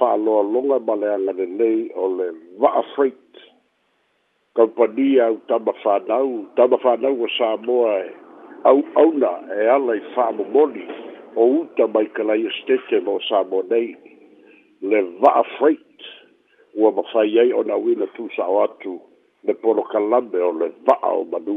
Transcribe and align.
whaaloa 0.00 0.42
longa 0.54 0.78
maleanga 0.86 1.32
de 1.36 1.46
nei 1.46 1.90
o 1.94 2.06
le 2.08 2.26
wa'a 2.60 2.82
freight 2.94 3.30
kampania 4.56 5.26
au 5.26 5.36
tama 5.48 5.72
whanau 5.84 6.46
tama 6.56 6.76
whanau 6.84 7.16
o 7.24 7.28
Samoa 7.38 7.96
e 8.06 8.10
au 8.64 8.80
auna 9.02 9.32
e 9.62 9.68
alai 9.76 9.98
whaamu 10.14 10.44
moni 10.54 10.84
o 11.36 11.42
uta 11.60 11.84
mai 11.94 12.06
kalai 12.16 12.40
estete 12.50 12.96
mo 13.06 13.20
Samoa 13.28 13.64
nei 13.70 13.86
le 14.80 14.98
wa'a 15.22 15.42
freight 15.58 15.98
ua 16.74 16.90
mawhai 16.92 17.32
ei 17.42 17.52
o 17.52 17.62
na 17.62 17.76
wina 17.76 18.06
tūsa 18.16 18.44
o 18.54 18.62
atu 18.64 18.98
le 19.44 19.54
polo 19.54 19.82
kalame 19.92 20.38
o 20.48 20.52
le 20.60 20.68
wa'a 20.88 21.08
o 21.20 21.24
manu 21.32 21.56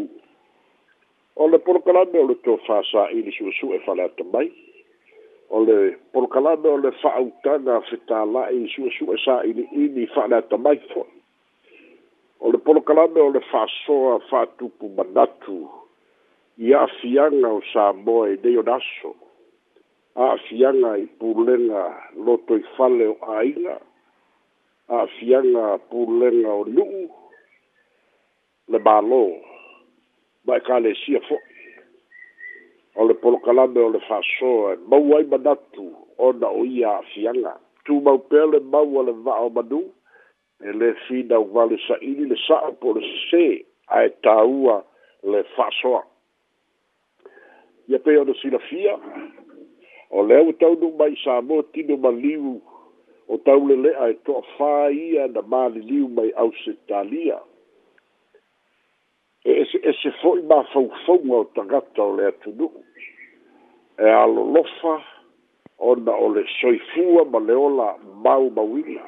o 1.41 1.47
le 1.47 1.58
polo 1.66 1.80
kalame 1.86 2.20
o 2.20 2.25
le 2.27 2.36
tō 2.45 2.58
whaasa 2.67 3.09
ini 3.16 3.31
su 3.38 3.73
e 3.73 3.80
whale 3.88 4.03
ata 4.03 4.23
mai 4.33 4.52
o 5.49 5.62
le 5.63 5.98
polokalame 6.13 6.66
o 6.70 6.77
le 6.81 6.91
fa'autaga 7.02 7.76
fetāla'i 7.90 8.63
suʻesu'e 8.73 9.17
sa'iliʻini 9.26 10.08
fa'aleatamai 10.13 10.80
fo'i 10.91 11.91
o 12.41 12.52
le 12.52 12.58
polokalame 12.66 13.20
o 13.22 13.30
le 13.34 13.40
fa'asoa 13.52 14.20
fa'atupu 14.30 14.89
manatu 14.97 15.59
ia 16.58 16.81
afiaga 16.88 17.50
o 17.50 17.61
sa 17.73 17.94
moa 17.94 18.30
i 18.34 18.39
nei 18.44 18.58
o 18.58 18.64
le 18.66 18.73
aso 18.73 19.11
a'afiaga 20.16 20.95
i 21.03 21.06
pulega 21.19 21.84
loto 22.25 22.58
i 22.58 22.64
fale 22.78 23.08
o 23.14 23.17
āiga 23.38 23.78
a'afiaga 24.89 25.78
pulega 25.89 26.52
o 26.53 26.64
nu'u 26.66 27.06
le 28.73 28.80
mālō 28.88 29.23
ma 30.45 30.58
e 30.58 30.62
kalesia 30.67 31.22
fo'i 31.30 31.41
o 32.95 33.05
le 33.07 33.13
polokalame 33.13 33.77
o 33.81 33.89
le 33.91 33.99
fa'asoa 34.07 34.75
mau 34.89 35.05
ai 35.17 35.23
manatu 35.31 35.85
ona 36.27 36.47
o 36.47 36.63
ia 36.65 36.89
a'afiaga 36.91 37.51
tumau 37.85 38.19
pea 38.29 38.45
le 38.45 38.59
mau 38.59 38.99
a 38.99 39.03
le 39.03 39.11
va'ao 39.25 39.49
manu 39.55 39.81
e 40.67 40.71
lē 40.79 40.89
finauvale 41.05 41.77
sa'ili 41.88 42.25
le 42.29 42.35
sa'o 42.47 42.71
po 42.79 42.93
o 42.93 42.95
le 42.97 43.01
sesē 43.09 43.43
ae 43.99 44.07
tāua 44.25 44.77
le 45.31 45.43
fa'asoa 45.55 46.01
ia 47.88 47.99
pei 47.99 48.17
ona 48.17 48.33
silafia 48.41 48.95
o 50.09 50.23
lea 50.23 50.41
ua 50.47 50.53
taunu 50.59 50.93
mai 50.99 51.11
sa 51.23 51.41
mo 51.41 51.61
tino 51.75 51.97
maliu 51.97 52.61
o 53.27 53.38
tau 53.38 53.67
lele'a 53.67 54.07
e 54.16 54.17
to'afā 54.25 54.73
ia 54.95 55.27
na 55.35 55.41
maliliu 55.51 56.07
mai 56.16 56.31
ause 56.45 56.73
talia 56.88 57.41
e 59.45 59.65
se 59.65 59.77
e 59.89 59.93
se 60.01 60.11
foi 60.21 60.41
ba 60.41 60.63
fou 60.73 60.89
fou 61.05 61.21
o 61.38 61.45
tagata 61.55 62.01
o 62.03 62.15
le 62.17 62.31
tudu 62.41 62.65
e 64.05 64.07
a 64.21 64.25
lofa 64.25 64.95
o 65.77 65.93
na 66.05 66.13
o 66.25 66.27
le 66.35 66.43
soifua 66.59 67.23
ma 67.31 67.38
le 67.47 67.53
ola 67.67 67.88
mau 68.25 68.45
mauina 68.55 69.03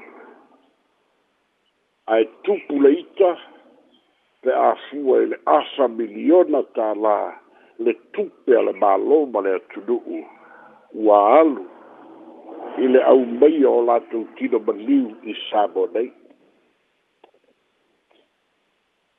a 2.11 2.13
e 2.21 2.25
tupu 2.43 2.75
le 2.83 2.91
ita 3.03 3.31
pe 4.43 4.51
a 4.69 4.71
fua 4.85 5.15
e 5.23 5.25
le 5.33 5.37
asa 5.59 5.85
miliona 5.97 6.61
ta 6.75 6.89
la 7.05 7.17
le 7.83 7.93
tupe 8.13 8.51
a 8.59 8.61
le 8.67 8.73
malo 8.81 9.19
ma 9.33 9.39
le 9.45 9.53
tudu 9.73 9.95
u 10.17 10.19
ua 11.05 11.17
alu 11.39 11.65
i 12.83 12.85
le 12.93 13.01
au 13.11 13.23
meia 13.39 13.69
o 13.77 13.81
la 13.89 13.97
tautino 14.11 14.57
ma 14.65 14.73
liu 14.85 15.05
i 15.31 15.33
sabonei 15.49 16.11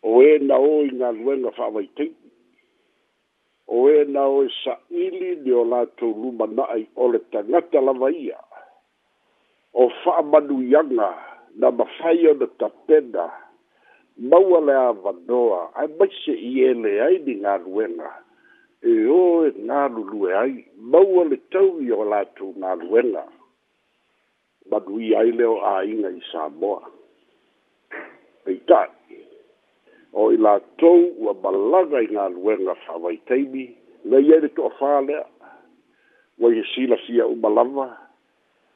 o 0.02 0.22
e 0.22 0.38
na 0.38 0.58
o 0.58 0.82
i 0.86 0.90
ngā 0.92 1.10
luenga 1.18 1.50
whawaitei, 1.56 2.12
o 3.66 3.80
e 3.90 4.04
na 4.06 4.26
o 4.28 4.44
e 4.44 4.48
sa 4.62 4.76
ili 4.90 5.34
ni 5.42 5.52
o 5.52 5.64
lātou 5.66 6.14
luma 6.14 6.46
nai 6.46 6.86
o 6.96 7.08
le 7.12 7.18
tangata 7.32 7.80
lava 7.80 8.10
ia, 8.12 8.38
o 9.74 9.88
whaamanu 10.04 10.62
ianga 10.62 11.10
na 11.58 11.70
mawhai 11.70 12.26
o 12.30 12.34
na 12.38 12.46
tapena, 12.60 13.26
maua 14.30 14.60
le 14.60 14.74
awanoa, 14.74 15.70
ai 15.74 15.88
maise 15.98 16.32
i 16.34 16.52
e 16.68 16.72
le 16.74 16.94
ai 17.02 17.18
ni 17.26 17.34
ngā 17.42 17.56
luenga, 17.66 18.12
e 18.82 18.94
o 19.10 19.22
e 19.48 19.50
ngā 19.66 19.82
lulue 19.96 20.34
ai, 20.38 20.54
maua 20.78 21.24
le 21.28 21.36
tau 21.52 21.74
i 21.82 21.90
o 21.92 22.04
lātou 22.06 22.54
ngā 22.54 22.76
luenga, 22.84 23.26
manu 24.70 25.00
i 25.02 25.10
ai 25.18 25.34
leo 25.34 25.58
a 25.64 25.80
inga 25.84 26.10
i 26.12 26.22
Samoa. 26.30 26.84
Pei 28.44 28.58
tātou 28.68 28.97
o 30.12 30.30
i 30.32 30.36
latou 30.36 31.08
ua 31.18 31.34
malaga 31.42 32.00
i 32.00 32.06
ga 32.06 32.22
aluega 32.24 32.74
faavaitaimi 32.86 33.64
me 34.08 34.16
iai 34.24 34.40
le 34.40 34.48
toʻafā 34.56 35.06
lea 35.06 35.24
uai 36.40 36.54
he 36.56 36.62
silasia 36.74 37.26
uma 37.26 37.48
lava 37.48 37.86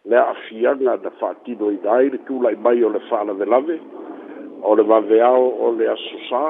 le 0.04 0.16
aafiaga 0.19 0.97
na 1.03 1.10
faatinoina 1.20 1.91
ai 1.93 2.09
le 2.15 2.19
tulai 2.28 2.54
mai 2.65 2.82
o 2.84 2.88
le 2.88 3.00
faalavelave 3.09 3.78
o 4.70 4.75
le 4.76 4.82
vaveao 4.91 5.48
o 5.66 5.72
le 5.78 5.88
aso 5.94 6.19
sā 6.28 6.43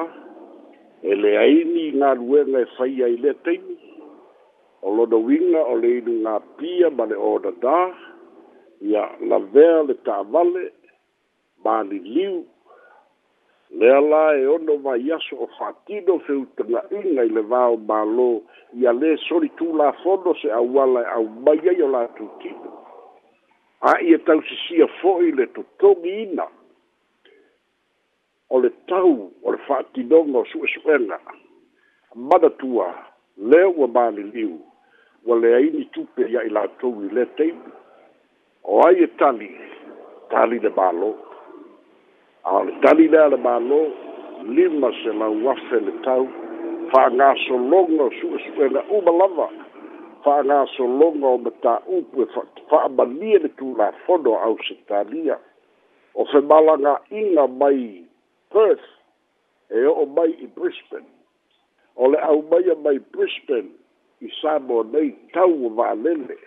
e 1.03 1.15
leaini 1.15 1.91
ga 1.99 2.11
aluega 2.11 2.61
e 2.67 2.71
faia 2.77 3.07
i 3.15 3.17
lea 3.17 3.35
taimi 3.47 3.77
o 4.83 4.91
lona 4.95 5.17
uiga 5.17 5.63
o 5.63 5.77
le 5.79 5.99
inugapia 5.99 6.91
ma 6.91 7.05
le 7.11 7.15
ōdadā 7.31 7.79
ia 8.91 9.05
lavea 9.31 9.83
le 9.83 9.95
tavale 10.03 10.67
maliliu 11.65 12.43
le 13.75 13.91
ala 13.91 14.35
e 14.37 14.45
ono 14.47 14.77
vai 14.79 15.11
aso 15.11 15.37
o 15.37 15.47
fatido 15.59 16.19
feutanga 16.21 16.85
inga 16.91 17.23
i 17.23 17.29
le 17.31 17.41
vao 17.41 17.77
malo 17.77 18.43
i 18.77 18.85
a 18.87 18.93
le 18.93 19.17
sori 19.17 19.51
tu 19.57 19.75
la 19.75 19.93
fondo 20.03 20.35
se 20.35 20.51
awala 20.51 21.01
e 21.07 21.11
au 21.13 21.29
maia 21.45 21.73
i 21.73 21.81
o 21.83 21.89
la 21.89 22.07
tutino. 22.09 22.71
A 23.81 23.99
i 24.01 24.13
e 24.13 24.19
tau 24.23 24.43
si 24.43 24.55
sia 24.67 24.87
foi 25.01 25.33
le 25.33 25.51
tutongi 25.53 26.13
ina 26.29 26.47
o 28.53 28.61
le 28.61 28.71
tau 28.87 29.33
o 29.43 29.51
le 29.53 29.57
fatidonga 29.65 30.39
o 30.45 30.45
sue 30.45 30.67
suenga 30.69 31.19
mada 32.15 32.51
tua 32.51 32.93
le 33.41 33.63
ua 33.65 33.89
mani 33.89 34.29
liu 34.37 34.61
wa 35.25 35.39
le 35.39 35.55
aini 35.55 35.89
tupe 35.91 36.29
ia 36.29 36.43
i 36.45 36.51
la 36.53 36.69
tau 36.79 36.93
i 37.09 37.09
le 37.11 37.25
teimu 37.41 37.73
o 38.69 38.81
ai 38.85 39.01
e 39.03 39.07
tali 39.17 39.49
tali 39.49 39.49
le 39.49 39.61
malo. 39.61 40.29
Tali 40.29 40.59
le 40.61 40.71
malo 40.77 41.32
ale 42.45 42.73
tali 42.83 43.07
lea 43.09 43.29
le 43.31 43.37
mālō 43.37 43.81
lima 44.57 44.91
se 45.03 45.13
lau 45.15 45.35
afe 45.53 45.79
le 45.87 45.93
tau 46.05 46.27
fa'agasologa 46.93 48.09
su'esu'ega 48.21 48.83
uma 48.99 49.13
lava 49.21 49.49
fa'agasologa 50.25 51.27
o 51.29 51.37
matā'upu 51.47 52.23
e 52.25 52.27
fa'amalie 52.71 53.39
le 53.45 53.51
tulafono 53.59 54.33
a 54.39 54.43
ausitalia 54.49 55.39
o 56.15 56.25
femalaga'iga 56.33 57.45
mai 57.61 57.83
perth 58.53 58.89
e 59.79 59.85
o'o 59.91 60.07
mai 60.17 60.31
i 60.45 60.51
brisbane 60.59 61.07
o 61.95 62.11
le 62.11 62.19
aumaia 62.31 62.75
mai 62.85 62.99
brisbane 63.15 63.71
i 64.21 64.29
samoa 64.41 64.83
nei 64.91 65.11
tau 65.33 65.53
o 65.67 65.71
va'alele 65.79 66.39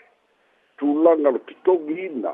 tulaga 0.78 1.30
lo 1.32 1.40
kitogiina 1.40 2.34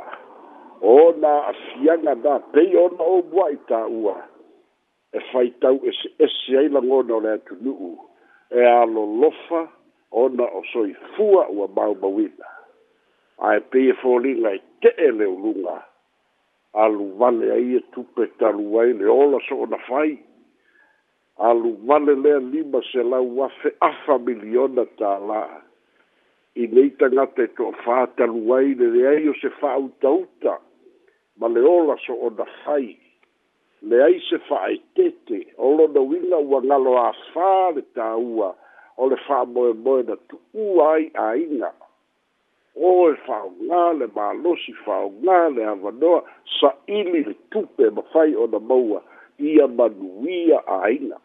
ona 0.81 1.43
afianga 1.49 2.15
da 2.15 2.39
pei 2.53 2.75
ona 2.75 3.03
o 3.03 3.21
buai 3.21 3.55
ta 3.69 3.85
ua 3.87 4.17
e 5.13 5.19
fai 5.31 5.49
tau 5.61 5.77
e 5.83 5.91
se 5.93 6.09
e 6.19 6.27
se 6.27 6.57
ai 6.57 6.69
langona 6.69 7.15
o 7.15 7.19
lea 7.19 7.37
tunuu 7.37 7.97
e 8.49 8.65
alo 8.65 9.05
lofa 9.05 9.69
ona 10.11 10.43
o 10.43 10.63
soi 10.73 10.93
fua 11.15 11.45
ua 11.49 11.67
mau 11.75 11.93
mawina 11.95 12.49
a 13.37 13.55
e 13.57 13.59
pei 13.61 13.89
e 13.89 13.93
fōlinga 14.01 14.53
e 14.57 14.61
te 14.81 14.89
e 15.05 15.11
leo 15.11 15.37
lunga 15.37 15.85
alu 16.73 17.13
vale 17.17 17.51
ai 17.51 17.75
e 17.77 17.81
tupe 17.93 18.25
talu 18.41 18.79
ai 18.79 18.93
le 18.93 19.05
ola 19.05 19.37
so 19.49 19.61
ona 19.61 19.77
fai 19.77 20.17
alu 21.37 21.75
vale 21.85 22.15
lea 22.15 22.39
lima 22.39 22.81
se 22.91 23.03
lau 23.03 23.43
afe 23.45 23.69
afa 23.79 24.17
miliona 24.17 24.85
ta 24.97 25.17
la 25.29 25.41
i 26.55 26.65
neita 26.67 27.05
ngate 27.13 27.45
to 27.55 27.71
fa 27.85 28.07
talu 28.17 28.49
ai 28.57 28.73
le 28.73 28.89
le 28.97 29.07
ai 29.13 29.27
o 29.29 29.33
se 29.41 29.49
fa 29.61 29.77
uta 29.77 30.09
uta 30.09 30.57
ma 31.41 31.47
le 31.47 31.61
ola 31.65 31.95
so 32.05 32.13
o 32.13 32.27
na 32.37 32.45
fai 32.63 32.91
le 33.89 33.99
ai 34.05 34.19
se 34.27 34.37
faaetete 34.47 35.37
o 35.57 35.71
lona 35.75 35.99
uiga 36.05 36.37
ua 36.37 36.59
galo 36.61 36.91
afā 37.03 37.53
le 37.75 37.81
tāua 37.97 38.49
o 39.01 39.07
le 39.09 39.17
fa'amoemoe 39.25 40.03
na 40.09 40.15
tu'ua 40.29 40.85
ai 40.97 41.07
āiga 41.23 41.71
o 42.89 42.91
e 43.13 43.15
faaogā 43.25 43.79
le 44.01 44.07
mālosi 44.17 44.75
faaogā 44.85 45.39
le 45.55 45.65
avanoa 45.73 46.21
sa'ili 46.59 47.23
le 47.31 47.35
tupe 47.55 47.89
ma 47.97 48.05
fai 48.13 48.37
ona 48.45 48.59
maua 48.69 49.01
ia 49.51 49.65
manuia 49.79 50.61
āiga 50.77 51.17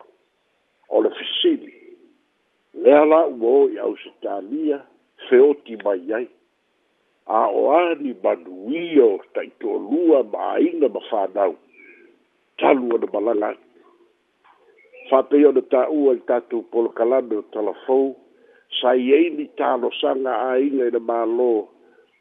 o 0.88 1.04
le 1.04 1.12
fesili 1.20 1.74
lea 2.86 3.04
la'u 3.12 3.52
o 3.52 3.68
i 3.76 3.84
ausitalia 3.88 4.80
feoti 5.28 5.76
mai 5.84 6.00
ai 6.20 6.26
a 7.26 7.46
o 7.50 7.72
ani 7.76 8.14
manuia 8.22 9.04
o 9.04 9.18
taitoalua 9.34 10.22
ma 10.32 10.42
aiga 10.52 10.88
ma 10.88 11.00
fanau 11.10 11.54
talu 12.58 12.88
ona 12.94 13.06
malaga 13.12 13.48
atu 13.48 13.64
faapei 15.10 15.44
ona 15.46 15.62
taua 15.62 16.12
i 16.14 16.20
tatou 16.26 16.62
polokalame 16.70 17.36
o 17.36 17.42
talafou 17.54 18.14
sai 18.80 19.12
ai 19.16 19.30
ni 19.30 19.44
talosaga 19.58 20.32
aiga 20.52 20.86
ina 20.88 21.00
mālō 21.10 21.66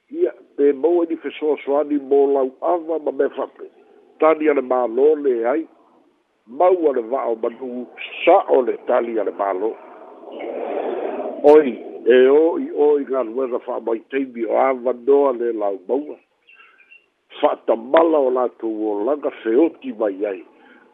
ia 0.10 0.32
pe 0.58 0.74
maua 0.74 1.06
e 1.06 1.08
ni 1.14 1.18
fesoasoani 1.22 1.98
mo 2.10 2.22
lau 2.34 2.50
ava 2.74 2.98
ma 3.06 3.12
mea 3.12 3.30
faape 3.38 3.64
tali 4.20 4.50
ana 4.50 4.62
mālō 4.74 5.08
leai 5.24 5.62
mau 6.48 6.78
ana 6.90 7.02
va'ao 7.12 7.36
manu 7.44 7.86
sa'o 8.26 8.62
le 8.68 8.74
tali 8.90 9.20
ana 9.20 9.32
mālō 9.42 9.70
oi 11.54 11.74
e 12.06 12.28
o 12.30 12.58
i 12.62 12.68
o 12.86 12.90
i 13.02 13.06
ngā 13.10 13.22
ruera 13.32 13.58
wha 13.66 13.78
mai 13.86 14.00
teimi 14.14 14.44
o 14.46 14.58
awa 14.62 14.92
noa 15.08 15.32
le 15.38 15.52
lau 15.58 15.80
maua. 15.88 16.18
Wha 17.42 17.56
ta 17.66 17.76
mala 17.76 18.20
o 18.22 18.30
lātou 18.30 18.70
o 18.70 18.92
langa 19.08 19.32
feoti 19.42 19.94
mai 20.00 20.14
ai, 20.32 20.44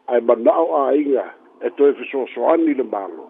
ai 0.08 0.20
manao 0.24 0.70
a 0.80 0.94
inga 0.96 1.26
e 1.60 1.68
to 1.76 1.90
e 1.90 1.96
fiso 1.98 2.24
so 2.34 2.48
ani 2.48 2.72
le 2.78 2.82
malo. 2.94 3.28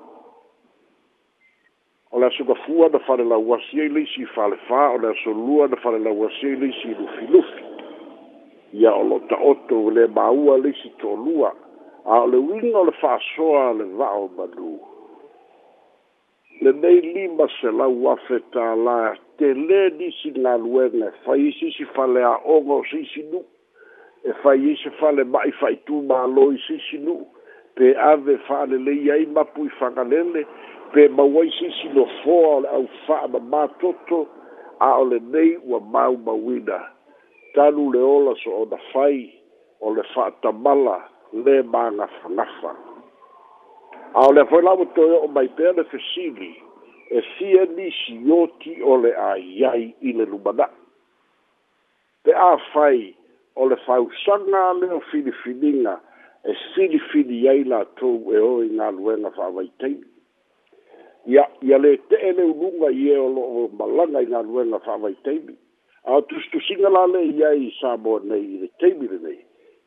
O 2.13 2.21
le 2.23 2.27
asuka 2.31 2.55
fua 2.67 2.89
na 2.93 3.01
whare 3.09 3.25
la 3.27 3.37
wasia 3.51 3.83
i 3.89 3.89
le 3.89 4.01
isi 4.07 4.25
whale 4.37 4.57
wha, 4.69 4.91
o 4.95 5.03
le 5.03 5.09
aso 5.11 5.33
lua 5.33 5.67
na 5.67 5.77
whare 5.83 5.99
la 5.99 6.11
wasia 6.15 6.53
i 6.55 6.61
le 6.63 6.69
isi 6.71 6.95
lufi 6.95 7.27
lufi. 7.35 7.65
Ia 8.79 8.93
o 8.95 9.03
lo 9.03 9.19
ta 9.27 9.37
oto 9.43 9.89
le 9.91 10.07
maua 10.07 10.57
le 10.63 10.69
isi 10.71 10.93
tō 11.03 11.19
lua, 11.19 11.51
a 12.07 12.21
o 12.23 12.27
le 12.31 12.37
winga 12.39 12.79
o 12.79 12.85
le 12.87 12.93
wha 13.03 13.19
soa 13.35 13.73
le 13.75 13.91
vao 13.97 14.31
manuu 14.39 14.79
le 16.63 16.71
nei 16.79 17.01
lima 17.03 17.47
se 17.59 17.71
lau 17.75 18.05
afe 18.15 18.37
tā 18.55 18.65
la 18.87 19.17
te 19.41 19.49
le 19.59 19.81
nisi 19.99 20.31
ngā 20.37 20.53
luenga 20.63 21.09
fai 21.25 21.41
isi 21.49 21.73
si 21.77 21.83
fale 21.97 22.23
a 22.27 22.31
ongo 22.55 22.77
si 22.91 23.01
si 23.15 23.25
nu 23.33 23.41
e 24.23 24.31
fai 24.45 24.61
isi 24.73 24.93
fale 25.01 25.25
mai 25.37 25.51
fai 25.61 25.73
tū 25.89 25.99
mā 26.13 26.21
loi 26.37 26.61
si 26.67 26.77
si 26.85 27.01
nu 27.07 27.17
pe 27.75 27.91
ave 28.11 28.37
fale 28.51 28.79
le 28.87 28.95
iai 29.09 29.27
mapu 29.39 29.67
i 29.67 29.73
whangalele 29.81 30.45
pe 30.95 31.09
mawai 31.19 31.51
si 31.59 31.73
si 31.81 31.91
no 31.97 32.07
fōa 32.21 32.53
o 32.55 32.61
le 32.63 32.69
au 32.79 32.87
wha 33.09 33.19
ma 33.33 33.43
mātoto 33.57 34.21
a 34.91 34.93
o 35.03 35.11
le 35.11 35.19
nei 35.35 35.59
ua 35.67 35.81
mau 35.97 36.15
mawina 36.29 36.79
tanu 37.59 37.91
le 37.97 38.07
ola 38.15 38.37
so 38.45 38.55
o 38.63 38.63
na 38.71 38.79
fai 38.95 39.19
o 39.83 39.97
le 39.99 40.07
wha 40.15 40.31
tamala 40.43 40.99
le 41.43 41.59
mā 41.75 41.85
ngafangafanga 41.99 42.92
a 44.15 44.29
o 44.29 44.33
le 44.33 44.45
foi 44.45 44.63
lau 44.63 44.77
to 44.95 45.05
o 45.25 45.27
mai 45.29 45.49
pe 45.57 45.65
le 45.77 45.83
fesivi 45.91 46.51
e 47.11 47.21
si 47.33 47.47
e 47.57 47.65
ni 47.77 47.89
si 48.01 48.17
o 48.31 48.45
ti 48.61 48.73
o 48.83 48.97
le 49.01 49.13
a 49.17 49.33
iai 49.41 49.95
i 50.01 50.13
le 50.13 50.25
lumana 50.29 50.69
te 52.25 52.33
a 52.35 52.53
fai 52.73 53.15
o 53.57 53.67
le 53.69 53.77
fau 53.87 54.11
sanga 54.25 54.73
le 54.81 54.91
o 54.99 55.01
filifininga 55.13 55.95
e 56.45 56.53
filifini 56.75 57.41
iai 57.45 57.65
la 57.65 57.85
to 58.01 58.11
e 58.37 58.39
o 58.39 58.53
i 58.65 58.69
ngā 58.73 58.89
luenga 58.99 59.31
fa 59.37 59.49
vai 59.57 59.69
tei 59.81 59.97
ia 61.27 61.45
ia 61.63 61.79
le 61.79 61.97
te 62.11 62.21
e 62.29 62.33
le 62.37 62.45
ulunga 62.53 62.91
i 62.93 63.09
e 63.15 63.17
o 63.17 63.29
lo 63.35 63.45
o 63.47 63.63
malanga 63.81 64.21
i 64.27 64.31
ngā 64.33 64.43
luenga 64.49 64.79
fa 64.85 64.99
vai 65.01 65.15
tei 65.25 65.41
a 66.05 66.21
tus 66.29 66.51
tu 66.53 66.61
singa 66.69 66.91
la 66.93 67.07
le 67.15 67.25
iai 67.33 67.65
i 67.69 67.73
sa 67.81 67.97
mo 67.97 68.19
nei 68.21 68.45
i 68.45 68.61
le 68.67 68.71
tei 68.79 68.93
mi 68.93 69.09
le 69.09 69.19
nei 69.25 69.41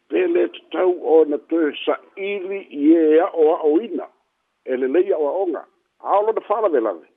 pe 0.09 0.25
le 0.33 0.49
tau 0.73 0.97
o 1.13 1.23
na 1.29 1.37
to 1.49 1.61
sa 1.85 1.99
ili 2.15 2.65
i 2.73 2.93
e 2.97 3.19
a 3.21 3.29
o 3.33 3.51
a 3.53 3.57
o 3.73 3.77
ina 3.83 4.07
e 4.65 4.75
le 4.75 4.87
lei 4.87 5.03
aʻoaʻoga 5.11 5.63
aolo 6.01 6.31
na 6.31 6.41
falave 6.41 6.79
lave 6.81 7.07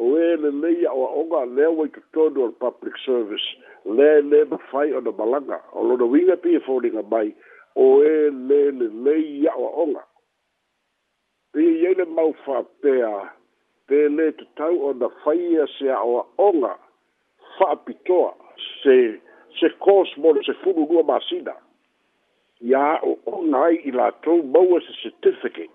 o 0.00 0.04
ē 0.18 0.22
e 0.32 0.36
le 0.40 0.50
lei 0.62 0.84
aʻoaʻoga 0.88 1.44
lea 1.56 1.70
ua 1.70 1.86
i 1.86 1.88
totonu 1.90 2.42
o 2.42 2.46
le 2.48 2.56
public 2.64 2.96
service 3.04 3.46
lea 3.84 4.22
lē 4.30 4.40
mafai 4.50 4.92
ona 4.92 5.12
malaga 5.18 5.60
o 5.76 5.82
lona 5.84 6.04
uiga 6.04 6.36
pia 6.36 6.60
foliga 6.60 7.02
mai 7.10 7.34
o 7.76 7.86
ē 8.04 8.12
e 8.28 8.30
lē 8.48 8.60
le 8.78 8.88
lei 9.06 9.46
aʻoaʻoga 9.52 10.04
pia 11.52 11.70
iai 11.82 11.94
le 12.00 12.04
mau 12.04 12.32
faapea 12.44 13.10
pelē 13.88 14.30
tatau 14.38 14.80
ona 14.90 15.08
faia 15.24 15.66
se 15.78 15.84
aʻoaʻoga 15.90 16.72
fa'apitoa 17.58 18.32
se 18.82 18.96
se 19.60 19.68
kos 19.84 20.16
mo 20.16 20.34
se 20.48 20.52
fulu 20.64 20.88
lua 20.90 21.04
masina 21.04 21.54
ia 22.64 22.82
aʻoaʻoga 22.96 23.62
ai 23.68 23.76
i 23.76 23.92
latou 24.00 24.40
maua 24.42 24.80
se 24.88 24.92
certificate 25.02 25.70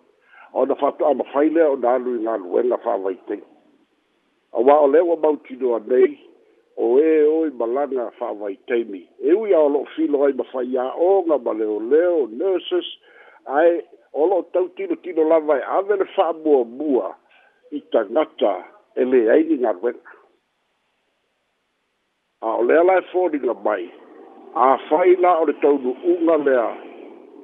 ona 0.53 0.75
fato 0.75 1.05
ama 1.07 1.23
faile 1.33 1.61
o 1.63 1.75
na 1.75 1.97
lu 1.97 2.19
na 2.21 2.38
lu 2.38 2.63
na 2.63 2.77
fa 2.77 2.97
vai 2.97 3.15
te 3.27 3.41
a 4.53 4.59
wa 4.61 4.79
ole 4.79 4.99
wa 4.99 5.15
bauti 5.15 5.55
do 5.55 5.79
nei 5.79 6.19
o 6.77 6.97
e 6.99 7.23
o 7.27 7.45
i 7.47 7.49
balanga 7.51 8.11
fa 8.17 8.33
vai 8.33 8.55
te 8.67 8.83
mi 8.85 9.07
e 9.21 9.33
u 9.33 9.45
ya 9.47 9.57
lo 9.67 9.85
fi 9.95 10.07
lo 10.07 10.27
i 10.29 10.33
ba 10.33 10.44
fa 10.44 10.63
ya 10.63 10.94
o 10.95 11.23
nga 11.25 11.38
ba 11.38 11.53
le 11.53 11.65
o 11.65 11.79
le 11.79 12.27
nurses 12.31 12.85
ai 13.45 13.83
o 14.13 14.25
lo 14.27 14.41
tau 14.53 14.67
tino 14.69 14.95
tino 14.95 15.27
la 15.27 15.39
vai 15.39 15.59
e 15.59 15.63
a 15.63 15.81
ver 15.81 16.05
fa 16.15 16.33
bo 16.33 16.63
bua 16.63 17.15
i 17.71 17.81
ta 17.91 18.03
nata 18.09 18.63
e 18.95 19.03
le 19.03 19.29
ai 19.31 19.43
ni 19.43 19.57
na 19.57 19.71
wen 19.81 19.95
a 22.41 22.55
ole 22.55 22.83
la 22.83 23.01
fo 23.11 23.29
di 23.29 23.39
la 23.39 23.53
mai 23.53 23.91
a 24.55 24.77
faila 24.89 25.39
o 25.41 25.45
le 25.45 25.53
tau 25.61 25.75
unga 25.75 26.38
lea 26.38 26.77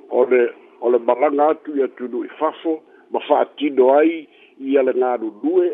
o 0.09 0.23
le 0.25 0.49
o 0.81 0.89
le 0.89 0.99
balanga 0.99 1.47
atu 1.47 1.75
ya 1.79 1.87
tu 1.87 2.23
i 2.23 2.27
fafo 2.39 2.79
ma 3.13 3.19
fa'atino 3.27 3.93
ai 3.99 4.27
ia 4.59 4.81
le 4.83 4.93
galulue 4.99 5.67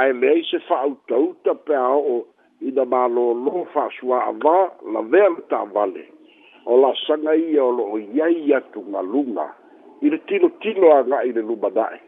ae 0.00 0.12
leai 0.12 0.42
se 0.50 0.58
fa'autauta 0.68 1.54
pe 1.66 1.74
a 1.76 1.88
o'o 2.00 2.16
ina 2.68 2.84
malōlō 2.92 3.66
fa'asuā'avā 3.74 4.56
lavea 4.96 5.28
le 5.36 5.44
ta'avale 5.52 6.04
o 6.66 6.80
lasaga 6.82 7.36
ia 7.36 7.64
o 7.64 7.70
lo'o 7.78 7.96
iai 8.00 8.52
atu 8.58 8.80
galuga 8.92 9.46
i 10.00 10.08
le 10.10 10.18
tilotilo 10.28 10.92
aga'i 10.96 11.32
le 11.36 11.42
lumana'e 11.48 12.00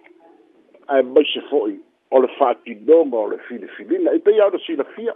ae 0.92 1.02
maise 1.12 1.44
fo'i 1.50 1.76
o 2.10 2.20
le 2.24 2.28
fa'atinoga 2.38 3.18
o 3.24 3.28
le 3.34 3.38
filifilina 3.48 4.16
i 4.16 4.20
peia 4.24 4.48
ona 4.48 4.58
silafia 4.66 5.14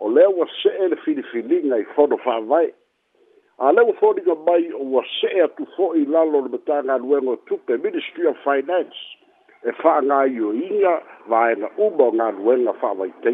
o 0.00 0.10
lea 0.10 0.30
ua 0.30 0.46
se'e 0.62 0.88
le 0.94 0.96
filifilina 1.04 1.76
i 1.82 1.86
fono 1.96 2.16
fa'avae 2.22 2.72
ale 3.58 3.80
o 3.80 3.92
fo 4.00 4.12
diga 4.12 4.34
mai 4.46 4.70
o 4.72 4.84
wa 4.84 5.02
se 5.20 5.28
e 5.32 5.40
a 5.40 5.48
tu 5.48 5.66
fo 5.76 5.94
i 5.96 6.04
la 6.06 6.22
lo 6.24 6.42
beta 6.44 6.82
na 6.82 6.96
luengo 6.98 7.36
tu 7.46 7.56
pe 7.66 7.76
ministry 7.78 8.26
of 8.26 8.36
finance 8.44 8.96
e 9.64 9.72
fa 9.80 10.00
nga 10.04 10.26
yo 10.28 10.52
inga 10.52 10.94
e 11.00 11.28
va 11.30 11.54
na 11.56 11.68
u 11.80 11.88
bo 11.90 12.12
nga 12.12 12.28
luengo 12.36 12.72
fa 12.80 12.92
vai 12.94 13.10
te 13.24 13.32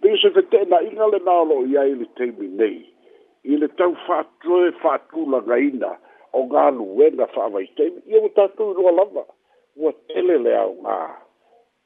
pe 0.00 0.08
se 0.20 0.30
fe 0.32 0.42
te 0.50 0.64
na 0.72 0.78
inga 0.80 1.06
le 1.12 1.18
na 1.26 1.42
lo 1.44 1.56
ia 1.68 1.84
i 1.84 1.94
le 1.94 2.06
te 2.16 2.24
mi 2.38 2.46
nei 2.48 2.80
i 3.52 3.58
le 3.60 3.68
tau 3.76 3.92
fa 4.06 4.24
tro 4.40 4.64
e 4.70 4.72
fa 4.80 4.96
tu 5.12 5.28
la 5.30 5.40
ga 5.44 5.56
ina 5.68 5.92
o 6.32 6.46
ga 6.52 6.70
luengo 6.70 7.26
fa 7.36 7.50
vai 7.52 7.66
te 7.76 7.84
i 8.08 8.16
o 8.16 8.28
ta 8.34 8.48
tu 8.56 8.72
lo 8.72 8.88
la 8.90 9.04
va 9.12 9.24
o 9.76 9.92
te 10.08 10.22
le 10.22 10.38
le 10.46 10.56
au 10.62 10.72
ma 10.80 10.96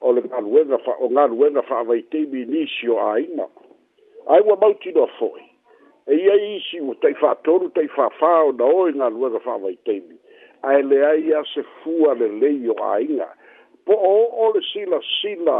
o 0.06 0.12
le 0.14 0.22
ga 0.30 0.38
luengo 0.40 0.78
fa 0.86 0.92
o 1.02 1.08
ga 1.10 1.26
luengo 1.34 1.62
fa 1.66 1.82
vai 1.82 2.00
te 2.14 2.18
mi 2.30 2.46
ni 2.46 2.62
si 2.78 2.86
o 2.88 2.98
ai 3.10 3.26
ma 3.34 3.46
ai 4.30 4.40
wa 4.46 4.54
mau 4.54 4.74
ti 4.82 4.92
do 4.92 5.06
fo'i 5.18 5.42
e 6.08 6.14
ia 6.14 6.34
isi 6.56 6.80
ua 6.80 6.94
taifaatolu 7.02 7.68
taifaafā 7.74 8.30
ona 8.48 8.64
oe 8.64 8.92
galuega 8.92 9.40
fa'avaitaimi 9.46 10.14
ae 10.62 10.82
lea 10.82 11.14
ia 11.14 11.40
se 11.54 11.62
fua 11.80 12.14
lelei 12.14 12.68
o 12.70 12.74
āiga 12.92 13.26
po 13.86 13.96
o 14.10 14.12
o'o 14.42 14.52
le 14.54 14.60
silasila 14.72 15.58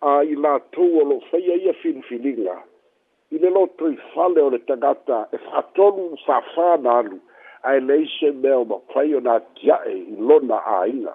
a 0.00 0.12
i 0.26 0.34
latou 0.34 0.98
o 1.02 1.04
lo'o 1.12 1.22
faia 1.30 1.54
ia 1.62 1.74
filifiliga 1.82 2.56
i 3.30 3.38
le 3.38 3.50
loto 3.50 3.90
i 3.92 3.96
fale 4.14 4.42
o 4.42 4.50
le 4.50 4.58
tagata 4.70 5.26
e 5.32 5.38
fa'atolu 5.46 6.10
fa'afā 6.26 6.68
na 6.82 6.98
alu 7.04 7.20
ae 7.62 7.78
lei 7.80 8.06
se 8.18 8.32
mea 8.42 8.58
o 8.64 8.64
mafai 8.64 9.14
ona 9.14 9.38
atia'e 9.38 9.94
i 9.98 10.16
lona 10.18 10.58
āiga 10.80 11.14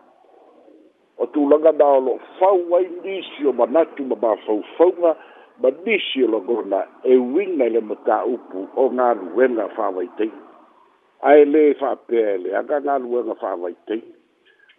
o 1.18 1.26
tulaga 1.36 1.76
na 1.76 1.92
o 2.00 2.04
lo'o 2.10 2.20
fau 2.40 2.64
ai 2.80 2.88
lisi 3.04 3.44
o 3.52 3.54
manatu 3.54 4.08
ma 4.08 4.16
mafaufauga 4.24 5.16
ma 5.62 5.70
nisi 5.86 6.24
o 6.24 6.28
lagona 6.28 6.86
e 7.04 7.16
uina 7.18 7.66
i 7.66 7.70
le 7.74 7.82
matāupu 7.90 8.60
o 8.78 8.84
galuega 8.98 9.66
fa'avaitei 9.76 10.30
ae 11.30 11.42
lē 11.52 11.64
fa'apea 11.80 12.28
e 12.36 12.44
leaga 12.44 12.78
galuega 12.88 13.34
fa'avaitei 13.42 14.02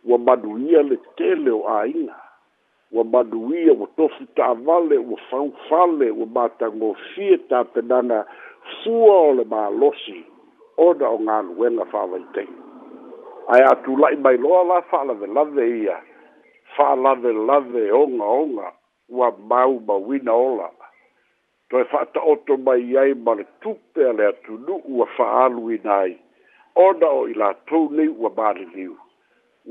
ua 0.09 0.19
manuia 0.27 0.81
le 0.89 0.97
tele 1.19 1.51
o 1.51 1.61
āina 1.81 2.15
ua 2.95 3.05
manuia 3.15 3.73
ua 3.79 3.89
tofu 3.99 4.23
ta'avale 4.39 4.97
ua 5.11 5.19
faufale 5.31 6.09
ua 6.19 6.27
matagofie 6.27 7.39
tapenaga 7.51 8.21
fua 8.81 9.17
o 9.29 9.33
le 9.39 9.45
mālosi 9.45 10.19
ona 10.77 11.09
o 11.11 11.19
galuega 11.19 11.91
fa'avaitei 11.93 12.49
ae 13.55 13.63
atula'i 13.75 14.17
mai 14.25 14.37
loa 14.39 14.63
la 14.71 14.79
fa'alavelave 14.95 15.67
ia 15.83 15.99
fa'alavelave 16.77 17.85
ogaoga 18.03 18.78
ua 19.09 19.31
mau 19.39 19.81
mauina 19.87 20.33
ola 20.33 20.69
toe 21.71 21.85
fa'ata'oto 21.93 22.53
mai 22.67 22.97
ai 23.03 23.15
ma 23.25 23.35
le 23.35 23.45
tupe 23.61 24.01
a 24.09 24.13
le 24.13 24.25
atunu'u 24.29 24.85
ua 24.99 25.07
fa'aaluina 25.17 25.93
ai 26.05 26.13
ona 26.75 27.07
o 27.21 27.27
i 27.29 27.35
latou 27.43 27.85
nei 27.97 28.09
ua 28.21 28.31
maliliu 28.39 28.95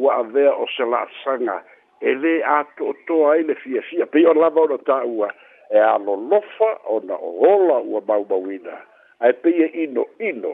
ua 0.01 0.11
avea 0.21 0.51
o 0.55 0.65
se 0.77 0.83
la'asaga 0.91 1.55
e 2.01 2.13
lē 2.21 2.33
ato'otoa 2.57 3.27
ai 3.33 3.41
le 3.49 3.55
fiafia 3.63 4.05
pei 4.11 4.25
ona 4.29 4.41
lava 4.41 4.61
ona 4.67 4.77
ta'ua 4.77 5.27
e 5.75 5.79
alolofa 5.93 6.69
ona 6.95 7.15
o 7.15 7.29
ola 7.53 7.77
ua 7.91 7.99
mau 8.09 8.23
mauina 8.29 8.75
ae 9.23 9.33
pei 9.41 9.55
e 9.63 9.67
inoino 9.85 10.53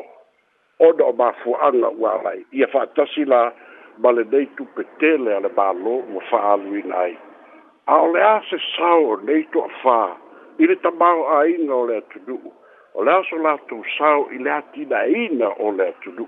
ona 0.87 1.03
o 1.09 1.13
mafua'aga 1.21 1.89
ua 2.01 2.09
ala'i 2.19 2.45
ia 2.51 2.67
fa'atasi 2.67 3.25
la 3.25 3.41
ma 4.01 4.11
lenei 4.11 4.45
tupetele 4.57 5.35
a 5.35 5.39
le 5.39 5.49
mālō 5.59 5.93
ua 6.15 6.21
fa'aaluina 6.31 6.95
ai 7.07 7.13
a 7.87 7.95
o 8.01 8.11
le 8.13 8.19
a 8.21 8.41
se 8.49 8.57
sao 8.77 9.17
nei 9.27 9.43
toa 9.51 9.67
whā, 9.81 9.97
i 10.59 10.67
le 10.69 10.75
tamau 10.83 11.25
a 11.35 11.43
inga 11.49 11.75
o 11.75 11.85
le 11.89 11.97
atudu, 11.99 12.37
o 12.95 13.03
le 13.03 13.11
aso 13.11 13.35
lato 13.43 13.83
sao 13.97 14.29
i 14.31 14.39
le 14.39 14.49
atina 14.51 15.05
ina 15.05 15.49
o 15.59 15.71
le 15.71 15.89
atudu. 15.91 16.27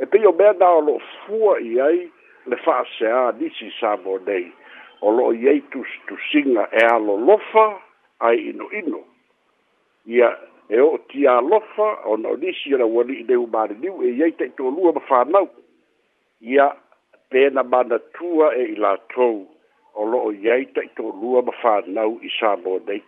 E 0.00 0.06
pe 0.06 0.24
o 0.26 0.32
mea 0.32 0.54
o 0.70 0.80
lo 0.80 0.96
fua 1.22 1.58
i 1.60 1.80
ai, 1.80 2.08
le 2.46 2.56
fa 2.64 2.82
se 2.96 3.06
a 3.06 3.32
nisi 3.36 3.70
sabo 3.80 4.18
nei, 4.26 4.48
o 5.00 5.10
lo 5.12 5.32
i 5.32 5.46
eitus 5.48 5.88
tu 6.06 6.16
singa 6.32 6.68
e 6.72 6.84
a 6.86 6.96
lo 6.98 7.16
lofa 7.16 7.76
ai 8.20 8.38
ino 8.50 8.70
ino. 8.72 9.04
Ia 10.06 10.32
e 10.68 10.80
o 10.80 10.96
ti 11.08 11.26
a 11.26 11.40
lofa, 11.40 12.00
o 12.08 12.16
no 12.16 12.36
nisi 12.36 12.72
ra 12.72 12.86
e 12.88 12.88
wani 12.88 13.20
i 13.20 13.24
neu 13.28 13.46
mare 13.46 13.74
niu, 13.74 14.00
e 14.02 14.14
iei 14.16 14.32
te 14.32 14.48
to 14.56 14.70
lua 14.70 14.92
ma 14.96 15.02
whanau. 15.08 15.48
Ia 16.40 16.72
pēna 17.28 17.62
mana 17.68 17.98
tua 18.16 18.54
e 18.56 18.64
i 18.72 18.76
la 18.76 18.96
tou 19.12 19.44
o 20.00 20.04
loo 20.12 20.30
iai 20.44 20.64
taʻitolua 20.76 21.42
ma 21.48 21.52
fānau 21.62 22.14
i 22.24 22.30
sālo 22.36 22.76
nei 22.88 23.00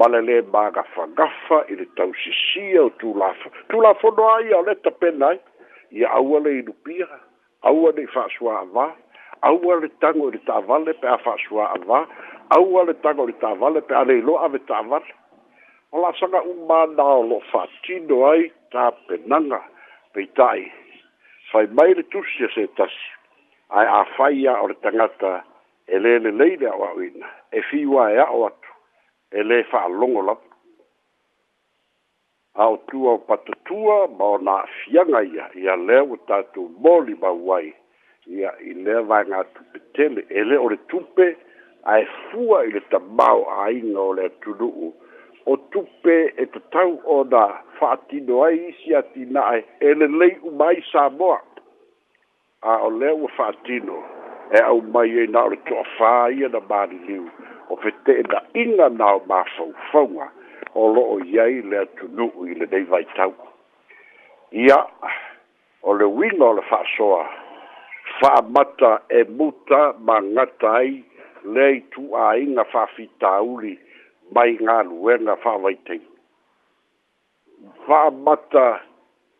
ma 0.00 0.06
le 0.12 0.20
lē 0.28 0.36
magafagafa 0.54 1.58
i 1.72 1.76
le 1.80 1.86
tausisia 1.98 2.84
o 2.86 2.90
tulafo 3.02 3.52
tulafono 3.72 4.28
aia 4.36 4.60
o 4.60 4.62
le 4.68 4.74
tapena 4.86 5.28
ai 5.34 5.40
ia 6.00 6.08
aua 6.20 6.40
le 6.46 6.54
inupia 6.62 7.08
aua 7.72 7.92
nei 7.98 8.08
faasuā 8.14 8.54
avā 8.62 8.86
aua 9.50 9.76
le 9.84 9.90
tago 10.04 10.30
i 10.30 10.34
le 10.36 10.40
taavale 10.48 10.96
pe 11.04 11.10
a 11.16 11.18
faasuā 11.26 11.68
avā 11.76 12.00
aua 12.58 12.86
le 12.90 12.96
tago 13.06 13.28
i 13.28 13.32
le 13.32 13.36
taavale 13.44 13.84
pe 13.90 13.98
a 14.00 14.04
le 14.08 14.18
iloa 14.22 14.46
ave 14.48 14.62
taavale 14.70 15.12
o 15.92 16.04
laasaga 16.04 16.42
umana 16.54 17.10
o 17.18 17.22
loo 17.32 17.42
faatino 17.52 18.22
ai 18.32 18.48
tapenaga 18.76 19.60
peitaʻi 20.14 20.66
fai 21.52 21.66
mai 21.80 21.92
le 22.00 22.08
tusi 22.16 22.48
a 22.48 22.52
se 22.56 22.66
tasi 22.82 23.04
ai 23.68 23.86
a 23.86 24.04
faia 24.16 24.52
o 24.62 24.66
le 24.68 24.74
tangata 24.80 25.44
e 25.86 25.98
le 25.98 26.18
le 26.18 26.30
le 26.30 26.56
le 26.56 26.68
o 26.70 26.84
auina 26.84 27.26
e 27.50 27.60
fiwa 27.62 28.10
e 28.12 28.18
ao 28.18 28.46
atu 28.46 28.70
e 29.30 29.42
le 29.42 29.62
fa 29.64 29.82
alongo 29.84 30.22
la 30.22 30.36
a 32.54 32.66
o 32.68 32.76
tua 32.86 33.12
o 33.12 33.18
patatua 33.18 34.08
ma 34.42 34.64
fianga 34.84 35.20
ia 35.22 35.50
ia 35.54 35.76
le 35.76 35.98
o 36.00 36.16
tatu 36.26 36.68
moli 36.78 37.14
ma 37.14 37.30
uai 37.30 37.74
ia 38.26 38.52
i 38.62 38.72
le 38.74 39.02
vai 39.02 39.24
ngā 39.24 39.42
tupetele 39.54 40.24
e 40.30 40.44
le 40.44 40.56
o 40.58 40.68
le 40.68 40.76
tupe 40.88 41.36
a 41.84 41.98
e 41.98 42.06
fua 42.30 42.64
i 42.66 42.70
le 42.70 42.80
tamau 42.90 43.46
a 43.50 43.70
inga 43.70 44.00
o 44.00 44.12
le 44.12 44.24
atunuu 44.30 44.92
o 45.46 45.52
tupe 45.72 46.16
e 46.38 46.46
te 46.46 46.60
tau 46.70 47.00
o 47.06 47.24
na 47.24 47.48
fa 47.78 47.92
atino 47.96 48.44
ai 48.46 48.56
isi 48.70 48.94
atina 48.94 49.42
ai 49.50 49.62
e 49.80 49.94
le 49.94 50.06
lei 50.06 50.38
umai 50.42 50.82
Samoa 50.92 51.42
a 52.62 52.74
o 52.80 52.88
le 52.90 53.10
ua 53.12 53.28
fa'atino 53.36 53.96
e 54.50 54.58
au 54.64 54.80
mai 54.94 55.10
e 55.16 55.20
ai 55.20 55.26
na 55.32 55.40
o 55.44 55.48
le 55.52 55.56
to'afā 55.68 56.12
ia 56.38 56.48
na 56.54 56.60
maliliu 56.70 57.24
o 57.70 57.74
pe 57.82 57.90
te'ena'iga 58.06 58.86
na 58.98 59.06
o 59.16 59.20
mafaufauga 59.30 60.26
o 60.74 60.82
lo 60.94 61.02
i 61.32 61.38
ai 61.44 61.54
le 61.70 61.76
atunu'u 61.84 62.40
i 62.48 62.52
lenei 62.58 62.84
vaitau 62.92 63.32
ia 64.64 64.78
o 65.82 65.90
le 65.98 66.04
uiga 66.18 66.44
o 66.44 66.52
le 66.56 66.62
fa 66.70 66.78
fa'amata 68.20 68.92
e 69.08 69.20
muta 69.36 69.82
magata 70.06 70.68
ai 70.80 70.92
le 71.54 71.66
itu'ā'iga 71.80 72.64
fa'afitāuli 72.72 73.74
mai 74.34 74.50
galuega 74.66 75.36
fa 75.42 75.52
fa'amata 77.88 78.66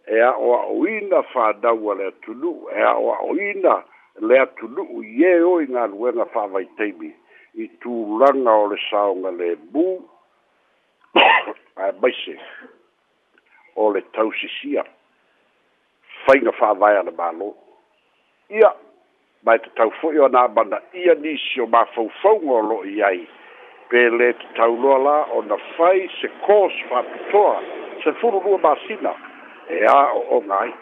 e 0.09 0.21
a 0.21 0.33
o 0.39 0.55
a 0.55 0.67
oina 0.67 1.25
whadau 1.35 1.95
lea 1.95 2.13
tunu, 2.23 2.69
e 2.75 2.81
a 2.83 2.95
o 2.95 3.13
a 3.13 3.19
oina 3.23 3.83
lea 4.21 4.47
tunu 4.57 4.83
u 4.95 5.03
ie 5.03 5.41
o 5.43 5.61
i 5.61 5.67
ngā 5.67 5.87
luenga 5.91 6.27
whawai 6.35 6.65
teimi, 6.79 7.11
i 7.59 7.67
tū 7.83 8.21
ranga 8.23 8.55
o 8.55 8.69
le 8.71 8.79
saonga 8.91 9.33
le 9.35 9.51
bū, 9.75 9.87
a 11.77 11.91
maise, 12.03 12.39
o 13.75 13.91
le 13.93 14.01
tausisia, 14.15 14.85
whainga 16.27 16.55
whawai 16.61 16.95
ana 17.01 17.11
mālo, 17.19 17.51
ia, 18.49 18.71
mai 19.43 19.59
te 19.59 19.75
tau 19.77 19.91
fōi 20.01 20.23
o 20.23 20.29
nā 20.31 20.47
mana, 20.55 20.79
ia 20.95 21.15
nisi 21.19 21.61
o 21.63 21.67
mā 21.67 21.83
fōfau 21.95 22.39
ngolo 22.47 22.85
i 22.95 23.03
ai, 23.11 23.25
pe 23.91 24.07
le 24.11 24.33
te 24.39 24.55
tau 24.57 24.79
loa 24.83 25.03
la, 25.09 25.19
o 25.35 25.43
na 25.51 25.59
whai, 25.77 26.07
se 26.23 26.31
kōs 26.47 26.79
whapitoa, 26.93 27.57
se 28.05 28.15
furu 28.23 28.39
rua 28.47 28.63
māsina, 28.69 29.13
e 29.69 29.85
a 29.85 30.13
o 30.15 30.21
onga 30.39 30.55
ai. 30.61 30.73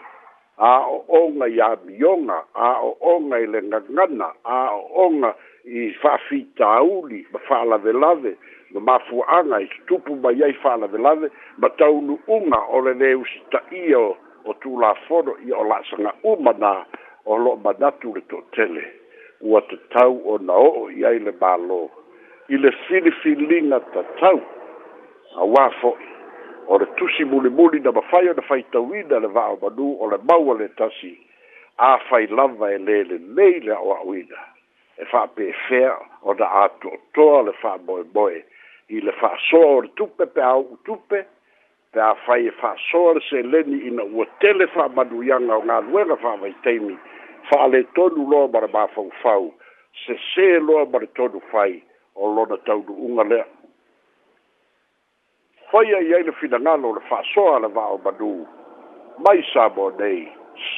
A 0.57 0.87
o 0.87 1.05
onga 1.07 1.47
i 1.47 1.59
a 1.59 1.75
mionga, 1.85 2.43
a 2.55 2.81
o 2.81 2.97
onga 3.01 3.37
i 3.39 3.47
le 3.47 3.61
ngangana, 3.61 4.31
a 4.45 4.57
o 4.75 5.05
onga 5.07 5.33
i 5.65 5.93
whawhita 6.01 6.65
auli, 6.79 7.25
ma 7.31 7.39
fala 7.47 7.77
de 7.79 7.93
lave, 7.93 8.35
ma 8.73 8.79
mafu 8.79 9.23
anga 9.27 9.59
i 9.61 9.67
tupu 9.87 10.15
ma 10.15 10.31
iai 10.31 10.53
whala 10.63 10.87
de 10.87 10.97
lave, 10.97 11.27
ma 11.57 11.69
taunu 11.77 12.19
unga 12.27 12.59
o 12.69 12.79
le 12.81 12.93
neu 12.93 13.23
sita 13.25 13.59
i 13.71 13.93
o, 13.95 14.15
tu 14.45 14.53
tū 14.69 14.81
la 14.81 14.93
whono 15.09 15.35
i 15.47 15.51
o 15.51 15.63
lasanga 15.65 16.13
umana 16.23 16.85
o 17.25 17.35
lo 17.37 17.55
manatu 17.55 18.13
le 18.15 18.21
to 18.29 18.43
tele. 18.51 18.83
Ua 19.41 19.61
te 19.61 19.75
tau 19.93 20.21
o 20.25 20.37
na 20.37 20.53
o 20.53 20.87
i 20.89 21.01
le 21.25 21.31
mālo. 21.41 21.89
I 22.49 22.57
le 22.57 22.71
filifilinga 22.87 23.79
te 23.93 24.01
tau, 24.19 24.39
a 25.35 25.43
wafoi 25.43 26.13
o 26.67 26.77
le 26.79 26.85
tusi 26.95 27.25
mulimuli 27.25 27.79
na 27.79 27.91
mafai 27.91 28.29
ona 28.29 28.41
faitauina 28.41 29.19
le 29.19 29.27
va'aomanū 29.27 29.95
o 29.99 30.09
le 30.11 30.17
maua 30.27 30.57
le 30.57 30.67
tasi 30.77 31.13
a 31.77 31.97
fai 32.09 32.27
lava 32.27 32.69
e 32.73 32.77
lē 32.77 32.97
lelei 33.09 33.59
le 33.63 33.71
a'oa'uina 33.73 34.39
e 34.97 35.05
fa'apeefea 35.05 35.97
ona 36.23 36.47
ato'otoa 36.63 37.41
le 37.47 37.53
fa'amoemoe 37.61 38.43
i 38.95 39.01
le 39.01 39.11
fa'asoa 39.19 39.67
o 39.75 39.81
le 39.81 39.87
tupe 39.93 40.25
pe 40.25 40.41
au'u 40.41 40.77
tupe 40.85 41.19
pe 41.91 41.99
a 42.01 42.13
fai 42.25 42.47
e 42.47 42.51
fa'asoa 42.51 43.13
le 43.13 43.21
seleni 43.29 43.85
ina 43.87 44.03
ua 44.03 44.25
tele 44.39 44.67
fa'amanuiaga 44.67 45.55
o 45.55 45.61
galuega 45.61 46.15
fa'amaitaimi 46.15 46.97
fa'alētonu 47.49 48.27
loa 48.31 48.47
ma 48.49 48.59
le 48.59 48.69
mafaufau 48.73 49.51
sesē 50.05 50.59
loa 50.65 50.85
ma 50.85 50.97
le 50.99 51.07
tonu 51.13 51.41
fai 51.51 51.77
o 52.15 52.33
lona 52.33 52.57
taunu'uga 52.65 53.23
lea 53.33 53.45
foi 55.71 55.93
ai 55.93 56.13
ai 56.15 56.23
no 56.25 56.33
finangalo 56.39 56.93
le 56.97 57.01
fa 57.09 57.19
so 57.33 57.45
ala 57.55 57.67
va 57.77 57.85
o 57.95 57.97
badu 57.97 58.31
mai 59.25 59.41
sabo 59.53 59.89
dei 59.99 60.21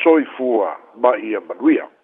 soifua 0.04 0.72
ba 1.02 1.12
ia 1.28 1.40
baduia 1.48 1.97